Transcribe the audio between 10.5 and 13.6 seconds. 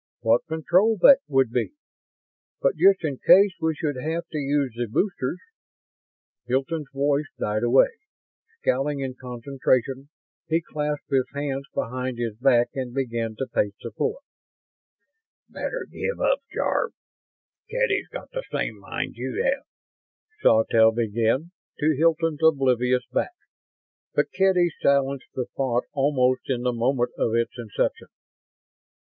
clasped his hands behind his back and began to